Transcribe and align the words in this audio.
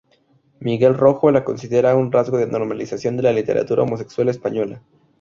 Miguel 0.59 0.95
Rojo 0.97 1.29
lo 1.29 1.43
considera 1.45 1.95
un 1.95 2.11
rasgo 2.11 2.37
de 2.39 2.47
normalización 2.47 3.17
de 3.17 3.21
la 3.21 3.33
literatura 3.33 3.83
homosexual 3.83 4.29
española. 4.29 4.81